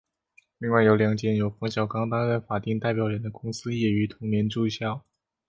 [0.57, 5.05] 另外有两间由冯小刚担任法定代表人的公司也于同年注销。